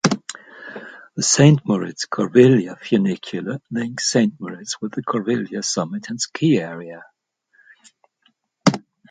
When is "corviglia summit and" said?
5.03-6.19